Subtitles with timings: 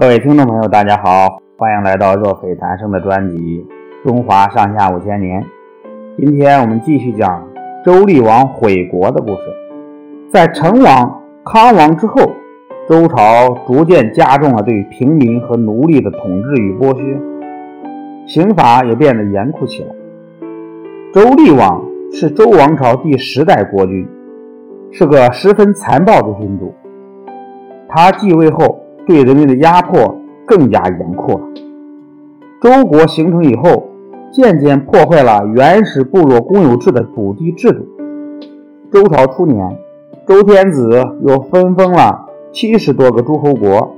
[0.00, 3.36] 各位听众朋友，大家好，欢迎来到若非谈生的专辑
[4.06, 5.42] 《中华上下五千年》。
[6.16, 7.44] 今天我们继续讲
[7.84, 9.42] 周厉王毁国的故事。
[10.30, 12.14] 在成王、康王之后，
[12.88, 17.20] 周朝逐渐加重了对平民和奴隶的统治与剥削，
[18.28, 19.92] 刑罚也变得严酷起来。
[21.12, 24.06] 周厉王是周王朝第十代国君，
[24.92, 26.72] 是个十分残暴的君主。
[27.88, 28.77] 他继位后。
[29.08, 30.14] 对人民的压迫
[30.46, 31.40] 更加严酷了。
[32.60, 33.88] 周国形成以后，
[34.30, 37.86] 渐渐破坏了原始部落公有制的土地制度。
[38.92, 39.78] 周朝初年，
[40.26, 40.90] 周天子
[41.26, 43.96] 又分封了七十多个诸侯国，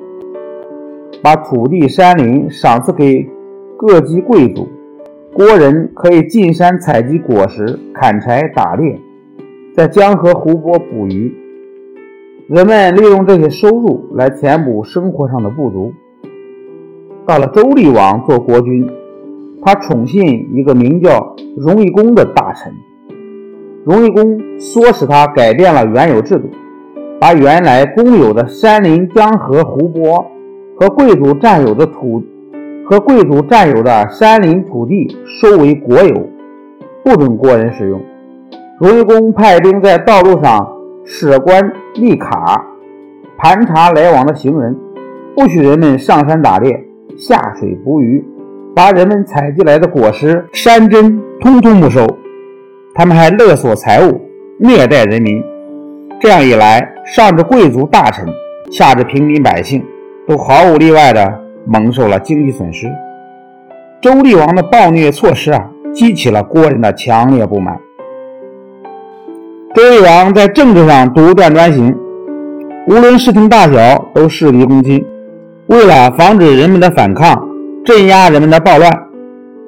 [1.20, 3.28] 把土地山林赏赐给
[3.76, 4.68] 各级贵族，
[5.34, 8.96] 国人可以进山采集果实、砍柴、打猎，
[9.74, 11.34] 在江河湖泊捕鱼。
[12.52, 15.92] 人们利用这些收入来填补生活上的不足。
[17.24, 18.90] 到了周厉王做国君，
[19.62, 22.74] 他宠信一个名叫荣夷公的大臣。
[23.84, 26.48] 荣夷公唆使他改变了原有制度，
[27.20, 30.26] 把原来公有的山林、江河、湖泊
[30.76, 32.20] 和贵族占有的土
[32.84, 35.06] 和贵族占有的山林土地
[35.40, 36.28] 收为国有，
[37.04, 38.00] 不准国人使用。
[38.80, 40.79] 荣夷公派兵在道路上。
[41.04, 42.64] 设官立卡，
[43.38, 44.76] 盘查来往的行人，
[45.34, 46.84] 不许人们上山打猎、
[47.16, 48.24] 下水捕鱼，
[48.74, 52.06] 把人们采集来的果实、山珍通通没收。
[52.94, 54.20] 他们还勒索财物，
[54.58, 55.42] 虐待人民。
[56.20, 58.26] 这样一来，上至贵族大臣，
[58.70, 59.82] 下至平民百姓，
[60.28, 62.86] 都毫无例外地蒙受了经济损失。
[64.02, 67.78] 周厉王的暴虐措施啊，激起了国人的强烈不满。
[69.72, 71.94] 周厉王在政治上独断专行，
[72.88, 75.00] 无论事情大小都事必躬亲。
[75.68, 77.40] 为了防止人们的反抗，
[77.84, 78.92] 镇压人们的暴乱，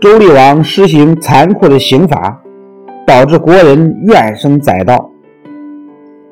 [0.00, 2.36] 周厉王实行残酷的刑罚，
[3.06, 5.08] 导致国人怨声载道。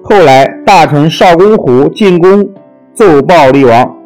[0.02, 2.44] 后来，大臣邵公虎进宫
[2.92, 3.96] 奏报厉王，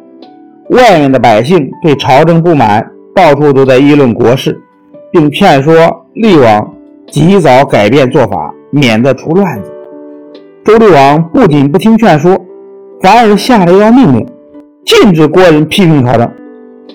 [0.69, 4.55] 外面的百姓对朝政不满，到处都在议论国事，
[5.11, 5.73] 并劝说
[6.13, 6.71] 厉王
[7.07, 8.53] 及早改变做法。
[8.75, 9.71] 免得出乱子。
[10.65, 12.37] 周厉王不仅不听劝说，
[13.01, 14.27] 反而下了一道命令，
[14.83, 16.29] 禁止国人批评朝政。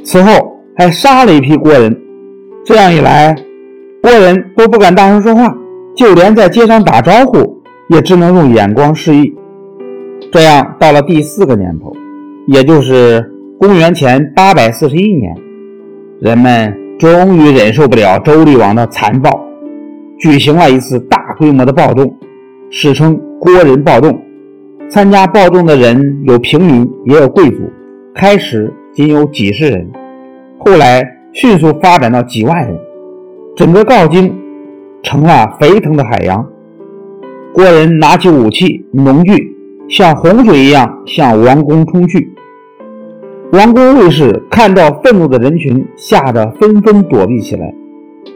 [0.04, 0.30] 此后
[0.76, 1.96] 还杀了一批国人。
[2.66, 3.34] 这样一来，
[4.02, 5.54] 国人都不敢大声说话，
[5.96, 9.34] 就连在街上打招呼，也只能用眼光示意。
[10.30, 11.91] 这样，到了第四个年头，
[12.47, 15.34] 也就是公元前八百四十一年，
[16.20, 19.30] 人们终于忍受不了周厉王的残暴。
[20.18, 22.15] 举行了一次大规模的暴动，
[22.69, 24.21] 史称“郭人暴动”。
[24.91, 27.62] 参加暴动的人有平民，也有贵族。
[28.15, 29.91] 开始仅有几十人，
[30.59, 31.03] 后来
[31.33, 32.78] 迅速发展到几万人，
[33.56, 34.31] 整个镐京
[35.03, 36.47] 成了沸腾的海洋。
[37.55, 39.57] 国人拿起武器、农具，
[39.89, 42.34] 像洪水一样向王宫冲去。
[43.53, 47.75] 王宫卫士看到愤怒的人群，吓得纷纷躲避起来。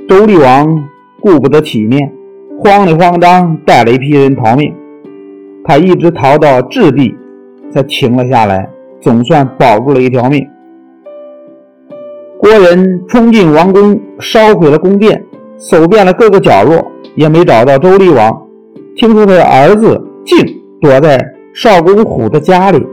[0.09, 0.89] 周厉王。
[1.21, 2.13] 顾不得体面，
[2.61, 4.73] 慌里慌张带了一批人逃命。
[5.65, 7.15] 他一直逃到质地，
[7.73, 8.69] 才停了下来，
[9.01, 10.47] 总算保住了一条命。
[12.39, 15.25] 国人冲进王宫，烧毁了宫殿，
[15.57, 18.47] 搜遍了各个角落，也没找到周厉王。
[18.95, 20.39] 听说他的儿子竟
[20.81, 21.19] 躲在
[21.55, 22.87] 少公虎的家里，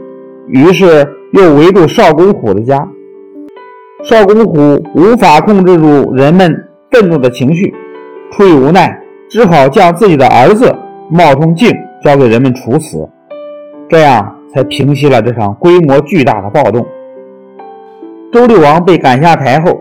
[0.48, 2.88] 于是又围住少公虎的家。
[4.04, 6.52] 少公虎无法控制住人们
[6.90, 7.72] 愤怒的情绪。
[8.32, 8.98] 出于无奈，
[9.32, 10.70] 只好将自己的儿子
[11.08, 13.08] 冒充镜交给人们处死，
[13.88, 16.86] 这样才平息了这场规模巨大的暴动。
[18.30, 19.80] 周厉王被赶下台后，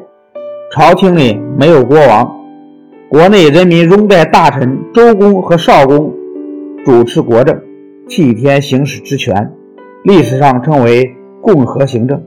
[0.72, 2.34] 朝廷里没有国王，
[3.10, 6.14] 国内人民拥戴大臣周公和少公
[6.86, 7.60] 主持国政，
[8.08, 9.52] 替天行使职权，
[10.06, 12.24] 历史上称为共和行政。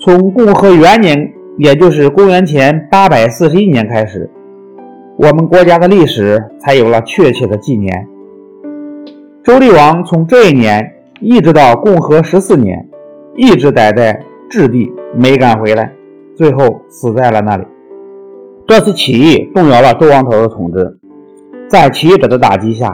[0.00, 4.28] 从共和元年，也就是公元前八百四十一年开始。
[5.16, 8.08] 我们国家的历史才有了确切的纪年。
[9.44, 10.84] 周厉王从这一年
[11.20, 12.88] 一直到共和十四年，
[13.36, 14.20] 一直待在
[14.50, 15.92] 质地，没敢回来，
[16.34, 17.64] 最后死在了那里。
[18.66, 20.98] 这次起义动摇了周王朝的统治，
[21.68, 22.92] 在起义者的打击下，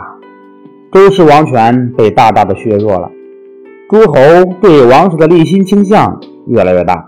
[0.92, 3.10] 周氏王权被大大的削弱了，
[3.88, 4.14] 诸侯
[4.60, 7.06] 对王室的立心倾向越来越大。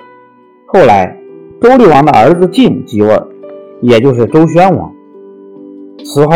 [0.68, 1.14] 后来，
[1.60, 3.20] 周厉王的儿子晋继位，
[3.82, 4.90] 也就是周宣王。
[6.04, 6.32] 此后，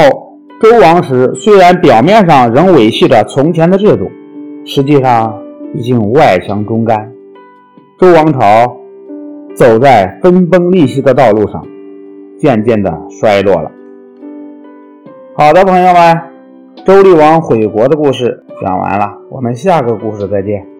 [0.61, 4.11] 周王室虽然表面上仍维系着从前的制度，
[4.64, 5.43] 实际上
[5.75, 7.12] 已经外强中干。
[7.99, 8.76] 周王朝
[9.55, 11.67] 走在分崩离析的道路上，
[12.38, 13.70] 渐渐的衰落了。
[15.35, 16.20] 好的，朋友们，
[16.85, 20.75] 周厉王毁国的故事讲完了，我们下个故事再见。